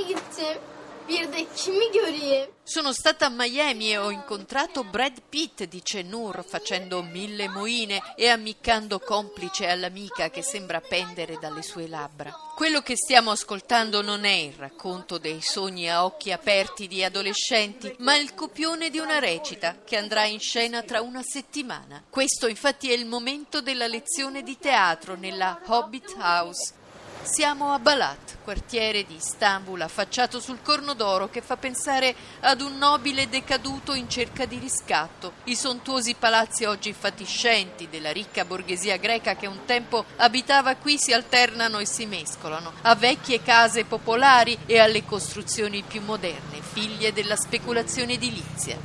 gittim. 0.06 0.79
Bir 1.10 1.32
de 1.32 1.46
kimi 1.56 1.90
göreyim? 1.92 2.50
Sono 2.64 2.92
stata 2.92 3.26
a 3.26 3.30
Miami 3.30 3.90
e 3.90 3.98
ho 3.98 4.10
incontrato 4.10 4.84
Brad 4.84 5.20
Pitt, 5.28 5.64
dice 5.64 6.02
Noor, 6.02 6.44
facendo 6.46 7.02
mille 7.02 7.48
moine 7.48 8.00
e 8.16 8.28
ammiccando 8.28 9.00
complice 9.00 9.66
all'amica 9.66 10.30
che 10.30 10.42
sembra 10.42 10.80
pendere 10.80 11.36
dalle 11.40 11.62
sue 11.62 11.88
labbra. 11.88 12.32
Quello 12.54 12.80
che 12.80 12.94
stiamo 12.94 13.32
ascoltando 13.32 14.02
non 14.02 14.24
è 14.24 14.30
il 14.30 14.52
racconto 14.52 15.18
dei 15.18 15.40
sogni 15.42 15.90
a 15.90 16.04
occhi 16.04 16.30
aperti 16.30 16.86
di 16.86 17.02
adolescenti, 17.02 17.92
ma 17.98 18.16
il 18.16 18.32
copione 18.34 18.88
di 18.88 18.98
una 18.98 19.18
recita 19.18 19.78
che 19.84 19.96
andrà 19.96 20.26
in 20.26 20.38
scena 20.38 20.82
tra 20.82 21.00
una 21.00 21.22
settimana. 21.24 22.04
Questo 22.08 22.46
infatti 22.46 22.88
è 22.88 22.94
il 22.94 23.06
momento 23.06 23.60
della 23.60 23.88
lezione 23.88 24.44
di 24.44 24.56
teatro 24.58 25.16
nella 25.16 25.60
Hobbit 25.66 26.14
House 26.20 26.74
siamo 27.22 27.72
a 27.72 27.78
Balat, 27.78 28.29
quartiere 28.42 29.04
di 29.04 29.16
Istanbul 29.16 29.80
affacciato 29.80 30.40
sul 30.40 30.62
Corno 30.62 30.94
d'Oro 30.94 31.28
che 31.28 31.40
fa 31.40 31.56
pensare 31.56 32.14
ad 32.40 32.60
un 32.60 32.78
nobile 32.78 33.28
decaduto 33.28 33.94
in 33.94 34.08
cerca 34.08 34.46
di 34.46 34.58
riscatto. 34.58 35.32
I 35.44 35.56
sontuosi 35.56 36.14
palazzi 36.14 36.64
oggi 36.64 36.92
fatiscenti 36.92 37.88
della 37.88 38.12
ricca 38.12 38.44
borghesia 38.44 38.96
greca 38.96 39.36
che 39.36 39.46
un 39.46 39.64
tempo 39.64 40.04
abitava 40.16 40.76
qui 40.76 40.98
si 40.98 41.12
alternano 41.12 41.78
e 41.78 41.86
si 41.86 42.06
mescolano 42.06 42.72
a 42.82 42.94
vecchie 42.94 43.42
case 43.42 43.84
popolari 43.84 44.58
e 44.66 44.78
alle 44.78 45.04
costruzioni 45.04 45.82
più 45.82 46.02
moderne, 46.02 46.60
figlie 46.72 47.12
della 47.12 47.36
speculazione 47.36 48.12
edilizia. 48.12 48.78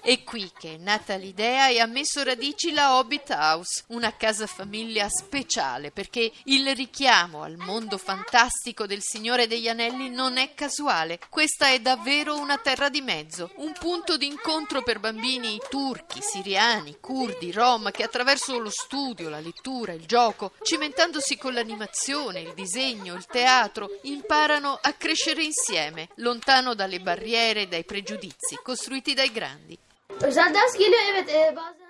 È 0.00 0.22
qui 0.24 0.50
che 0.58 0.74
è 0.74 0.76
nata 0.78 1.14
l'idea 1.14 1.68
e 1.68 1.78
ha 1.78 1.86
messo 1.86 2.22
radici 2.22 2.72
la 2.72 2.96
Hobbit 2.96 3.30
House, 3.30 3.84
una 3.88 4.16
casa 4.16 4.46
famiglia 4.46 5.08
speciale 5.08 5.90
perché 5.90 6.30
il 6.44 6.74
richiamo 6.74 7.42
al 7.42 7.56
mondo 7.56 7.98
fantastico 7.98 8.86
del 8.86 9.00
Signore 9.00 9.46
degli 9.46 9.68
Anelli 9.68 10.10
non 10.10 10.38
è 10.38 10.54
casuale. 10.54 11.20
Questa 11.28 11.68
è 11.68 11.80
davvero 11.80 12.36
una 12.36 12.58
terra 12.58 12.88
di 12.88 13.00
mezzo, 13.00 13.50
un 13.56 13.72
punto 13.78 14.16
di 14.16 14.26
incontro 14.26 14.82
per 14.82 14.98
bambini 14.98 15.58
turchi, 15.68 16.20
siriani, 16.20 16.98
curdi, 17.00 17.52
rom 17.52 17.90
che 17.90 18.02
attraverso 18.02 18.58
lo 18.58 18.70
studio, 18.70 19.28
la 19.28 19.40
lettura, 19.40 19.92
il 19.92 20.06
gioco, 20.06 20.52
cimentandosi 20.62 21.36
con 21.36 21.54
l'animazione, 21.54 22.40
il 22.40 22.54
disegno, 22.54 23.14
il 23.14 23.26
teatro, 23.26 23.88
imparano 24.02 24.78
a 24.80 24.92
crescere 24.94 25.42
insieme, 25.42 26.08
lontano 26.16 26.74
dalle 26.74 26.91
barriere 27.00 27.62
e 27.62 27.68
dai 27.68 27.84
pregiudizi 27.84 28.58
costruiti 28.62 29.14
dai 29.14 29.30
grandi. 29.30 29.78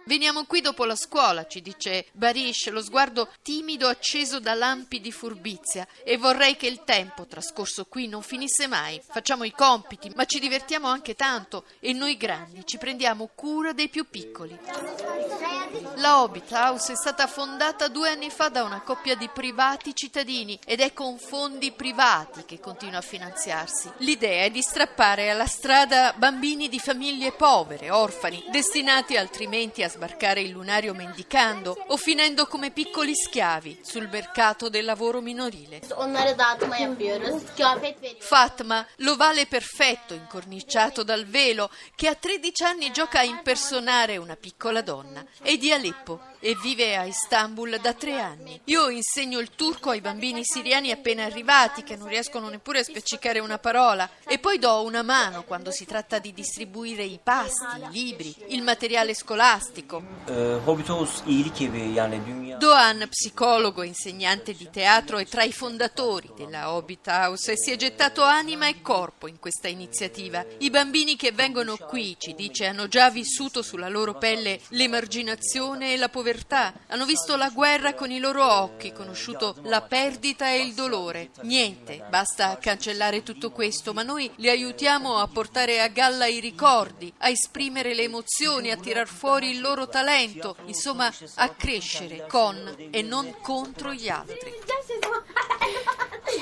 Veniamo 0.04 0.44
qui 0.46 0.60
dopo 0.60 0.84
la 0.84 0.96
scuola, 0.96 1.46
ci 1.46 1.62
dice 1.62 2.06
Barish, 2.12 2.68
lo 2.70 2.82
sguardo 2.82 3.28
timido 3.40 3.86
acceso 3.86 4.40
da 4.40 4.54
lampi 4.54 5.00
di 5.00 5.12
furbizia. 5.12 5.86
E 6.04 6.16
vorrei 6.16 6.56
che 6.56 6.66
il 6.66 6.82
tempo 6.84 7.26
trascorso 7.26 7.84
qui 7.84 8.08
non 8.08 8.22
finisse 8.22 8.66
mai. 8.66 9.00
Facciamo 9.08 9.44
i 9.44 9.52
compiti, 9.52 10.10
ma 10.16 10.24
ci 10.24 10.40
divertiamo 10.40 10.88
anche 10.88 11.14
tanto 11.14 11.64
e 11.78 11.92
noi 11.92 12.16
grandi 12.16 12.66
ci 12.66 12.78
prendiamo 12.78 13.30
cura 13.34 13.72
dei 13.72 13.88
più 13.88 14.08
piccoli. 14.08 14.58
La 15.96 16.20
Hobbit 16.20 16.50
House 16.50 16.92
è 16.92 16.96
stata 16.96 17.26
fondata 17.26 17.88
due 17.88 18.10
anni 18.10 18.28
fa 18.28 18.48
da 18.48 18.64
una 18.64 18.82
coppia 18.82 19.14
di 19.14 19.30
privati 19.32 19.94
cittadini 19.94 20.58
ed 20.66 20.80
è 20.80 20.92
con 20.92 21.18
fondi 21.18 21.70
privati 21.72 22.44
che 22.44 22.58
continua 22.58 22.98
a 22.98 23.02
finanziarsi. 23.02 23.90
L'idea 23.98 24.44
è 24.44 24.50
di 24.50 24.62
strappare 24.62 25.30
alla 25.30 25.46
strada 25.46 26.12
bambini 26.16 26.68
di 26.68 26.78
famiglie 26.78 27.32
povere, 27.32 27.90
orfani, 27.90 28.44
destinati 28.50 29.16
altrimenti 29.16 29.82
a 29.82 29.88
sbarcare 29.92 30.40
il 30.40 30.50
lunario 30.50 30.94
mendicando 30.94 31.76
o 31.88 31.96
finendo 31.98 32.46
come 32.46 32.70
piccoli 32.70 33.14
schiavi 33.14 33.80
sul 33.82 34.08
mercato 34.08 34.70
del 34.70 34.86
lavoro 34.86 35.20
minorile. 35.20 35.82
Fatma, 38.18 38.86
l'ovale 38.96 39.46
perfetto 39.46 40.14
incorniciato 40.14 41.02
dal 41.02 41.26
velo, 41.26 41.70
che 41.94 42.08
a 42.08 42.14
13 42.14 42.64
anni 42.64 42.90
gioca 42.90 43.20
a 43.20 43.24
impersonare 43.24 44.16
una 44.16 44.36
piccola 44.36 44.80
donna, 44.80 45.24
è 45.42 45.56
di 45.58 45.70
Aleppo 45.70 46.30
e 46.44 46.56
vive 46.60 46.96
a 46.96 47.04
Istanbul 47.04 47.78
da 47.80 47.92
tre 47.92 48.18
anni. 48.20 48.60
Io 48.64 48.88
insegno 48.88 49.38
il 49.38 49.50
turco 49.54 49.90
ai 49.90 50.00
bambini 50.00 50.40
siriani 50.42 50.90
appena 50.90 51.24
arrivati 51.24 51.84
che 51.84 51.94
non 51.94 52.08
riescono 52.08 52.48
neppure 52.48 52.80
a 52.80 52.84
spiccicare 52.84 53.38
una 53.38 53.58
parola 53.58 54.10
e 54.26 54.40
poi 54.40 54.58
do 54.58 54.82
una 54.82 55.02
mano 55.02 55.44
quando 55.44 55.70
si 55.70 55.84
tratta 55.84 56.18
di 56.18 56.32
distribuire 56.32 57.04
i 57.04 57.20
pasti, 57.22 57.64
i 57.78 57.90
libri, 57.90 58.34
il 58.48 58.62
materiale 58.62 59.14
scolastico. 59.14 59.81
Doan, 62.58 63.06
psicologo 63.08 63.82
e 63.82 63.86
insegnante 63.86 64.52
di 64.52 64.68
teatro, 64.70 65.18
è 65.18 65.26
tra 65.26 65.42
i 65.42 65.52
fondatori 65.52 66.30
della 66.36 66.72
Hobbit 66.72 67.06
House 67.08 67.52
e 67.52 67.56
si 67.56 67.70
è 67.70 67.76
gettato 67.76 68.22
anima 68.22 68.68
e 68.68 68.80
corpo 68.82 69.26
in 69.28 69.38
questa 69.38 69.68
iniziativa. 69.68 70.44
I 70.58 70.70
bambini 70.70 71.16
che 71.16 71.32
vengono 71.32 71.76
qui, 71.76 72.16
ci 72.18 72.34
dice, 72.34 72.66
hanno 72.66 72.88
già 72.88 73.10
vissuto 73.10 73.62
sulla 73.62 73.88
loro 73.88 74.14
pelle 74.14 74.60
l'emarginazione 74.68 75.92
e 75.92 75.96
la 75.96 76.08
povertà 76.08 76.20
povertà, 76.22 76.72
hanno 76.88 77.04
visto 77.04 77.34
la 77.36 77.48
guerra 77.48 77.94
con 77.94 78.10
i 78.10 78.20
loro 78.20 78.46
occhi, 78.46 78.92
conosciuto 78.92 79.56
la 79.62 79.80
perdita 79.80 80.50
e 80.50 80.60
il 80.60 80.74
dolore. 80.74 81.30
Niente, 81.42 82.04
basta 82.08 82.58
cancellare 82.58 83.22
tutto 83.22 83.50
questo, 83.50 83.92
ma 83.92 84.02
noi 84.02 84.30
li 84.36 84.48
aiutiamo 84.48 85.16
a 85.16 85.26
portare 85.26 85.80
a 85.80 85.88
galla 85.88 86.26
i 86.26 86.38
ricordi, 86.38 87.12
a 87.18 87.28
esprimere 87.28 87.94
le 87.94 88.02
emozioni, 88.02 88.70
a 88.70 88.76
tirar 88.76 89.08
fuori 89.08 89.50
il 89.50 89.60
loro 89.60 89.71
talento, 89.88 90.56
insomma 90.66 91.12
a 91.36 91.48
crescere 91.50 92.26
con 92.26 92.74
e 92.90 93.02
non 93.02 93.34
contro 93.40 93.92
gli 93.92 94.08
altri. 94.08 94.50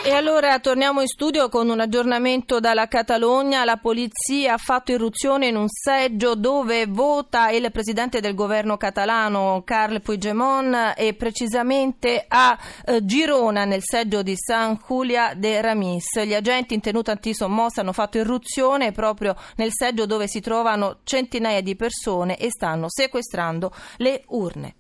E 0.03 0.13
allora 0.13 0.59
torniamo 0.61 1.03
in 1.03 1.07
studio 1.07 1.51
con 1.51 1.69
un 1.69 1.79
aggiornamento 1.79 2.59
dalla 2.59 2.89
Catalogna. 2.89 3.65
La 3.65 3.77
polizia 3.77 4.55
ha 4.55 4.57
fatto 4.57 4.93
irruzione 4.93 5.49
in 5.49 5.57
un 5.57 5.69
seggio 5.69 6.35
dove 6.35 6.87
vota 6.87 7.51
il 7.51 7.71
presidente 7.71 8.21
del 8.21 8.35
governo 8.35 8.79
catalano 8.79 9.63
Carles 9.63 10.01
Puigdemont 10.01 10.95
e 10.97 11.13
precisamente 11.13 12.25
a 12.27 12.59
eh, 12.87 13.05
Girona 13.05 13.67
nel 13.67 13.83
seggio 13.83 14.23
di 14.23 14.33
San 14.37 14.81
Julia 14.89 15.35
de 15.35 15.61
Ramis. 15.61 16.25
Gli 16.25 16.35
agenti 16.35 16.73
in 16.73 16.81
tenuta 16.81 17.13
antisommossa 17.13 17.83
hanno 17.83 17.93
fatto 17.93 18.17
irruzione 18.17 18.93
proprio 18.93 19.37
nel 19.57 19.71
seggio 19.71 20.07
dove 20.07 20.29
si 20.29 20.41
trovano 20.41 21.01
centinaia 21.05 21.61
di 21.61 21.77
persone 21.77 22.39
e 22.39 22.51
stanno 22.51 22.87
sequestrando 22.89 23.71
le 23.99 24.25
urne. 24.29 24.75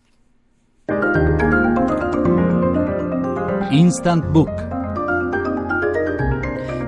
Instant 3.68 4.24
Book 4.24 4.78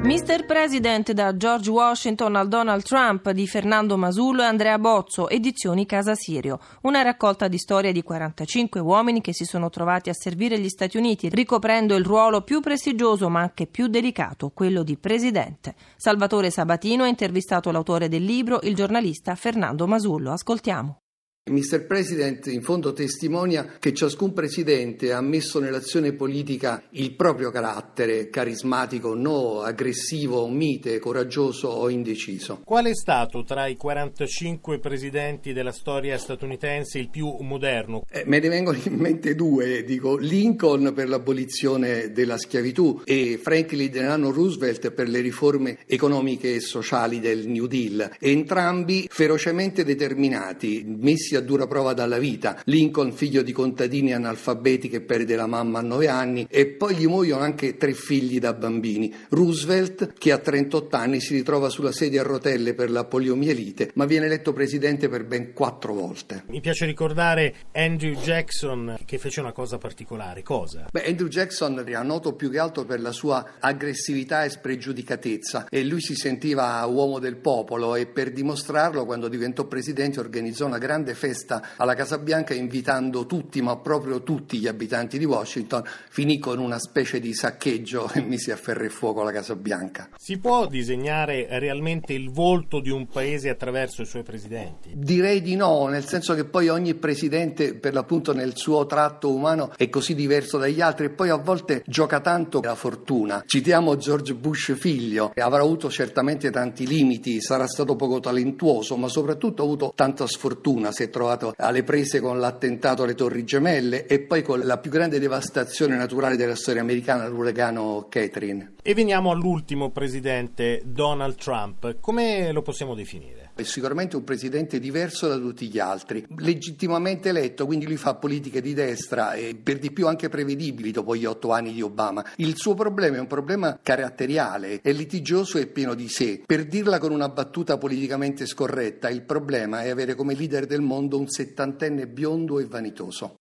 Mr. 0.03 0.47
President 0.47 1.13
da 1.13 1.37
George 1.37 1.71
Washington 1.71 2.35
al 2.35 2.49
Donald 2.49 2.83
Trump 2.83 3.31
di 3.31 3.47
Fernando 3.47 3.97
Masullo 3.97 4.43
e 4.43 4.47
Andrea 4.47 4.77
Bozzo, 4.77 5.29
edizioni 5.29 5.87
Casa 5.87 6.17
Sirio. 6.17 6.59
Una 6.83 7.03
raccolta 7.03 7.47
di 7.47 7.57
storie 7.57 7.93
di 7.93 8.03
45 8.03 8.81
uomini 8.81 9.21
che 9.21 9.33
si 9.33 9.45
sono 9.45 9.71
trovati 9.71 10.11
a 10.11 10.13
servire 10.13 10.59
gli 10.59 10.69
Stati 10.69 10.97
Uniti, 10.97 11.29
ricoprendo 11.29 11.95
il 11.95 12.05
ruolo 12.05 12.43
più 12.43 12.59
prestigioso 12.59 13.29
ma 13.29 13.43
anche 13.43 13.69
più 13.69 13.87
delicato, 13.87 14.51
quello 14.53 14.83
di 14.83 14.99
presidente. 14.99 15.77
Salvatore 15.95 16.51
Sabatino 16.51 17.05
ha 17.05 17.09
intervistato 17.09 17.71
l'autore 17.71 18.09
del 18.09 18.25
libro, 18.25 18.59
il 18.65 18.75
giornalista 18.75 19.37
Fernando 19.37 19.87
Masullo. 19.87 20.33
Ascoltiamo. 20.33 21.02
Mr. 21.51 21.87
President 21.87 22.47
in 22.47 22.63
fondo 22.63 22.93
testimonia 22.93 23.75
che 23.81 23.93
ciascun 23.93 24.33
presidente 24.33 25.13
ha 25.13 25.21
messo 25.21 25.59
nell'azione 25.59 26.13
politica 26.13 26.85
il 26.91 27.17
proprio 27.17 27.51
carattere, 27.51 28.31
carismatico 28.31 29.17
no, 29.17 29.61
aggressivo 29.61 30.47
mite, 30.47 31.01
coraggioso 31.01 31.67
o 31.67 31.91
indeciso. 31.91 32.61
Qual 32.65 32.85
è 32.85 32.95
stato 32.95 33.43
tra 33.43 33.67
i 33.67 33.75
45 33.75 34.79
presidenti 34.79 35.53
della 35.53 35.73
storia 35.73 36.17
statunitense 36.17 37.01
il 37.01 37.11
più 37.11 37.37
moderno? 37.41 38.05
Eh, 38.09 38.23
me 38.25 38.39
ne 38.39 38.49
vengono 38.49 38.79
in 38.81 38.95
mente 38.95 39.35
due, 39.35 39.83
dico 39.83 40.17
Lincoln 40.17 40.93
per 40.95 41.09
l'abolizione 41.09 42.13
della 42.13 42.39
schiavitù 42.39 43.03
e 43.05 43.41
Franklin 43.43 43.91
Delano 43.91 44.31
Roosevelt 44.31 44.93
per 44.93 45.09
le 45.09 45.19
riforme 45.19 45.79
economiche 45.87 46.55
e 46.55 46.61
sociali 46.61 47.19
del 47.19 47.49
New 47.49 47.67
Deal, 47.67 48.13
entrambi 48.21 49.09
ferocemente 49.11 49.83
determinati, 49.83 50.85
messi 50.87 51.31
messi 51.33 51.37
a 51.37 51.41
dura 51.41 51.67
prova 51.67 51.95
dalla 51.95 52.19
vita. 52.19 52.61
Lincoln, 52.65 53.13
figlio 53.13 53.43
di 53.43 53.53
contadini 53.53 54.13
analfabeti 54.13 54.89
che 54.89 55.01
perde 55.01 55.37
la 55.37 55.47
mamma 55.47 55.79
a 55.79 55.83
nove 55.83 56.09
anni 56.09 56.47
e 56.49 56.67
poi 56.67 56.97
gli 56.97 57.07
muoiono 57.07 57.43
anche 57.43 57.77
tre 57.77 57.95
figli 57.95 58.39
da 58.39 58.53
bambini. 58.53 59.13
Roosevelt, 59.31 60.15
che 60.19 60.33
a 60.33 60.39
38 60.39 60.97
anni 60.97 61.21
si 61.21 61.35
ritrova 61.35 61.69
sulla 61.69 61.93
sedia 61.93 62.21
a 62.21 62.25
rotelle 62.25 62.75
per 62.75 62.91
la 62.91 63.05
poliomielite, 63.05 63.91
ma 63.95 64.05
viene 64.05 64.27
eletto 64.27 64.53
presidente 64.53 65.09
per 65.09 65.25
ben 65.25 65.53
quattro 65.53 65.95
volte. 65.95 66.45
Mi 66.49 66.61
piace 66.61 66.87
ricordare 66.87 67.55
Andrew 67.73 68.15
Jackson 68.15 68.99
che 69.05 69.19
fece 69.19 69.41
una 69.41 69.53
cosa 69.53 69.79
particolare. 69.79 70.43
Cosa? 70.43 70.87
Beh, 70.91 71.07
Andrew 71.07 71.29
Jackson 71.29 71.83
era 71.87 72.03
noto 72.03 72.35
più 72.35 72.51
che 72.51 72.59
altro 72.59 72.85
per 72.85 73.01
la 73.01 73.13
sua 73.13 73.55
aggressività 73.59 74.45
e 74.45 74.51
spregiudicatezza 74.51 75.67
e 75.71 75.85
lui 75.85 76.01
si 76.01 76.15
sentiva 76.15 76.85
uomo 76.87 77.19
del 77.19 77.37
popolo 77.37 77.95
e 77.95 78.07
per 78.07 78.33
dimostrarlo 78.33 79.05
quando 79.05 79.29
diventò 79.29 79.65
presidente 79.65 80.21
organizzò 80.21 80.67
una 80.67 80.79
grande 80.79 81.15
festa 81.23 81.63
alla 81.77 81.95
Casa 81.95 82.19
Bianca 82.19 82.53
invitando 82.53 83.27
tutti, 83.27 83.63
ma 83.63 83.77
proprio 83.77 84.25
tutti 84.25 84.59
gli 84.59 84.67
abitanti 84.67 85.19
di 85.19 85.25
Washington, 85.25 85.85
finì 86.11 86.41
con 86.41 86.59
una 86.59 86.81
specie 86.81 87.21
di 87.21 87.33
saccheggio 87.33 88.11
e 88.15 88.23
mise 88.23 88.51
a 88.51 88.57
ferro 88.57 88.83
e 88.83 88.89
fuoco 88.89 89.23
la 89.23 89.31
Casa 89.31 89.55
Bianca. 89.55 90.09
Si 90.17 90.39
può 90.39 90.67
disegnare 90.67 91.47
realmente 91.61 92.13
il 92.13 92.33
volto 92.33 92.81
di 92.81 92.91
un 92.91 93.07
paese 93.07 93.51
attraverso 93.51 94.03
i 94.03 94.07
suoi 94.07 94.25
presidenti? 94.25 94.91
Direi 94.97 95.41
di 95.43 95.55
no, 95.55 95.87
nel 95.87 96.05
senso 96.05 96.35
che 96.35 96.45
poi 96.45 96.69
ogni 96.69 96.95
presidente 96.95 97.75
per 97.75 97.95
l'appunto 97.95 98.35
nel 98.35 98.57
suo 98.57 98.85
tratto 98.87 99.33
umano 99.33 99.73
è 99.77 99.89
così 99.89 100.17
diverso 100.17 100.59
dagli 100.59 100.81
altri 100.81 101.07
e 101.07 101.11
poi 101.11 101.29
a 101.29 101.37
volte 101.37 101.85
gioca 101.87 102.19
tanto 102.21 102.61
la 102.63 102.75
fortuna. 102.75 103.45
Citiamo 103.47 103.97
George 103.97 104.35
Bush 104.35 104.75
figlio, 104.77 105.31
avrà 105.37 105.63
avuto 105.63 105.89
certamente 105.89 106.51
tanti 106.51 106.85
limiti, 106.85 107.41
sarà 107.41 107.69
stato 107.69 107.95
poco 107.95 108.19
talentuoso, 108.19 108.97
ma 108.97 109.07
soprattutto 109.07 109.63
ha 109.63 109.65
avuto 109.65 109.93
tanta 109.95 110.27
sfortuna, 110.27 110.91
si 110.91 111.05
è 111.05 111.11
trovato 111.13 111.55
alle 111.57 111.85
prese 111.85 112.19
con 112.19 112.41
l'attentato 112.41 113.05
alle 113.05 113.15
Torri 113.15 113.45
Gemelle 113.45 114.07
e 114.07 114.19
poi 114.19 114.43
con 114.43 114.59
la 114.61 114.79
più 114.79 114.91
grande 114.91 115.21
devastazione 115.21 115.97
naturale 115.97 116.37
della 116.37 116.57
storia 116.57 116.81
americana, 116.81 117.29
l'uragano 117.29 118.07
Catherine. 118.09 118.73
E 118.83 118.95
veniamo 118.95 119.31
all'ultimo 119.31 119.91
presidente, 119.91 120.83
Donald 120.85 121.37
Trump. 121.37 121.99
Come 122.01 122.51
lo 122.51 122.63
possiamo 122.63 122.95
definire? 122.97 123.42
È 123.55 123.65
sicuramente 123.65 124.17
un 124.17 124.25
presidente 124.25 124.81
diverso 124.81 125.29
da 125.29 125.37
tutti 125.37 125.69
gli 125.69 125.79
altri, 125.79 126.27
legittimamente 126.39 127.29
eletto, 127.29 127.67
quindi 127.67 127.85
lui 127.85 127.99
fa 127.99 128.15
politiche 128.15 128.63
di 128.63 128.73
destra 128.73 129.35
e 129.35 129.55
per 129.55 129.79
di 129.79 129.93
più 129.93 130.09
anche 130.09 130.31
prevedibili 130.31 130.91
dopo 130.91 131.15
gli 131.15 131.27
otto 131.27 131.53
anni 131.53 131.75
di 131.75 131.83
Obama. 131.83 132.25
Il 132.37 132.57
suo 132.57 132.73
problema 132.73 133.19
è 133.19 133.21
un 133.21 133.27
problema 133.27 133.79
caratteriale, 133.83 134.81
è 134.81 134.91
litigioso 134.93 135.59
e 135.59 135.67
pieno 135.67 135.93
di 135.93 136.09
sé. 136.09 136.43
Per 136.47 136.65
dirla 136.65 136.99
con 136.99 137.13
una 137.13 137.29
battuta 137.29 137.77
politicamente 137.77 138.47
scorretta, 138.47 139.11
il 139.11 139.23
problema 139.23 139.83
è 139.83 139.91
avere 139.91 140.15
come 140.15 140.35
leader 140.35 140.65
del 140.65 140.81
mondo 140.81 141.19
un 141.19 141.29
settantenne 141.29 142.09
biondo 142.09 142.59
e 142.59 142.65
vanitoso. 142.65 143.35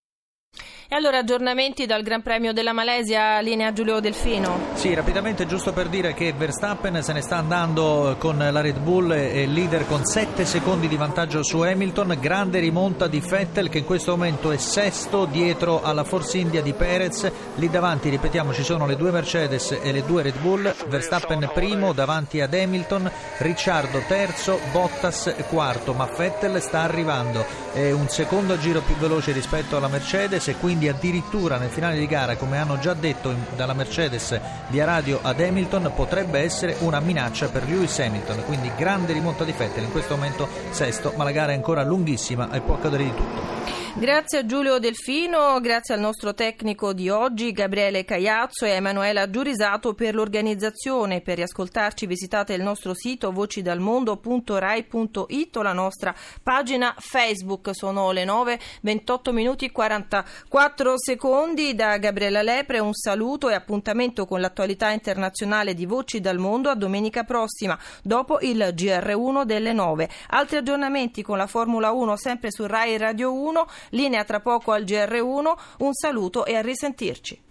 E 0.94 0.96
allora 0.98 1.20
aggiornamenti 1.20 1.86
dal 1.86 2.04
Gran 2.04 2.22
Premio 2.22 2.52
della 2.52 2.74
Malesia, 2.74 3.40
linea 3.40 3.72
Giulio 3.72 4.02
Delfino. 4.02 4.60
Sì, 4.74 4.94
rapidamente 4.94 5.48
giusto 5.48 5.72
per 5.72 5.88
dire 5.88 6.14
che 6.14 6.34
Verstappen 6.34 7.02
se 7.02 7.14
ne 7.14 7.22
sta 7.22 7.38
andando 7.38 8.18
con 8.20 8.38
la 8.38 8.60
Red 8.60 8.78
Bull 8.80 9.10
e 9.14 9.46
leader 9.46 9.88
con 9.88 10.04
7 10.04 10.44
secondi 10.44 10.90
di 10.90 10.98
vantaggio 10.98 11.44
su 11.44 11.62
Hamilton, 11.62 12.18
grande 12.20 12.60
rimonta 12.60 13.08
di 13.08 13.22
Vettel 13.22 13.70
che 13.70 13.78
in 13.78 13.86
questo 13.86 14.12
momento 14.12 14.52
è 14.52 14.58
sesto 14.58 15.24
dietro 15.24 15.82
alla 15.82 16.04
Force 16.04 16.38
India 16.38 16.62
di 16.62 16.74
Perez, 16.74 17.32
lì 17.56 17.70
davanti 17.70 18.10
ripetiamo 18.10 18.52
ci 18.52 18.64
sono 18.64 18.86
le 18.86 18.98
due 18.98 19.12
Mercedes 19.12 19.80
e 19.82 19.94
le 19.94 20.04
due 20.04 20.24
Red 20.24 20.40
Bull, 20.40 20.76
Verstappen 20.90 21.50
primo 21.54 21.94
davanti 21.94 22.42
ad 22.42 22.54
Hamilton, 22.54 23.10
Ricciardo 23.38 24.04
terzo, 24.10 24.60
Bottas 24.74 25.34
quarto, 25.48 25.94
ma 25.94 26.10
Vettel 26.18 26.62
sta 26.62 26.82
arrivando, 26.82 27.46
è 27.72 27.92
un 27.92 28.10
secondo 28.10 28.60
giro 28.60 28.82
più 28.82 28.96
veloce 28.96 29.32
rispetto 29.32 29.78
alla 29.78 29.88
Mercedes 29.88 30.50
e 30.50 30.58
quindi 30.58 30.80
quindi 30.82 30.98
addirittura 30.98 31.58
nel 31.58 31.70
finale 31.70 32.00
di 32.00 32.08
gara, 32.08 32.36
come 32.38 32.58
hanno 32.58 32.80
già 32.80 32.96
detto 32.96 33.36
dalla 33.56 33.74
Mercedes 33.74 34.40
via 34.70 34.84
radio 34.84 35.20
ad 35.22 35.40
Hamilton, 35.40 35.92
potrebbe 35.96 36.40
essere 36.40 36.76
una 36.80 37.00
minaccia 37.00 37.50
per 37.50 37.68
Lewis 37.68 38.00
Hamilton, 38.00 38.44
quindi 38.46 38.72
grande 38.76 39.14
rimonta 39.14 39.44
di 39.44 39.54
Vettel, 39.56 39.84
in 39.84 39.92
questo 39.92 40.16
momento 40.16 40.48
sesto, 40.72 41.14
ma 41.16 41.24
la 41.24 41.32
gara 41.32 41.52
è 41.52 41.56
ancora 41.56 41.84
lunghissima 41.84 42.52
e 42.52 42.62
può 42.62 42.76
accadere 42.76 43.04
di 43.04 43.14
tutto. 43.14 43.81
Grazie 43.94 44.38
a 44.40 44.46
Giulio 44.46 44.80
Delfino, 44.80 45.60
grazie 45.60 45.94
al 45.94 46.00
nostro 46.00 46.34
tecnico 46.34 46.94
di 46.94 47.10
oggi 47.10 47.52
Gabriele 47.52 48.06
Cagliazzo 48.06 48.64
e 48.66 48.70
Emanuela 48.70 49.30
Giurisato 49.30 49.94
per 49.94 50.16
l'organizzazione. 50.16 51.20
Per 51.20 51.36
riascoltarci 51.36 52.06
visitate 52.06 52.54
il 52.54 52.64
nostro 52.64 52.94
sito 52.94 53.34
vocidalmondo.rai.it 53.34 55.58
o 55.58 55.62
la 55.62 55.74
nostra 55.74 56.16
pagina 56.42 56.96
Facebook. 56.98 57.72
Sono 57.74 58.12
le 58.12 58.24
9, 58.24 58.58
28 58.82 59.34
minuti 59.34 59.66
e 59.66 59.74
44 59.74 60.98
secondi 60.98 61.76
da 61.76 61.98
Gabriella 61.98 62.42
Lepre. 62.42 62.80
Un 62.80 62.94
saluto 62.94 63.50
e 63.50 63.56
appuntamento 63.56 64.26
con 64.26 64.40
l'attualità 64.40 64.92
internazionale 64.92 65.74
di 65.74 65.86
Voci 65.86 66.22
dal 66.22 66.38
Mondo 66.38 66.70
a 66.70 66.76
domenica 66.76 67.26
prossima, 67.26 67.78
dopo 68.02 68.40
il 68.40 68.72
GR1 68.74 69.44
delle 69.44 69.74
9. 69.74 70.10
Altri 70.30 70.56
aggiornamenti 70.58 71.22
con 71.22 71.36
la 71.38 71.46
Formula 71.46 71.92
1 71.92 72.16
sempre 72.16 72.52
su 72.52 72.66
Rai 72.66 72.98
Radio 72.98 73.34
1 73.34 73.68
Linea 73.90 74.24
tra 74.24 74.40
poco 74.40 74.72
al 74.72 74.84
GR1, 74.84 75.54
un 75.80 75.94
saluto 75.94 76.46
e 76.46 76.56
a 76.56 76.62
risentirci. 76.62 77.50